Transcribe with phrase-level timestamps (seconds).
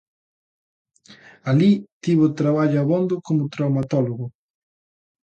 [1.49, 1.71] Alí
[2.03, 4.25] tivo traballo abondo como traumatólogo.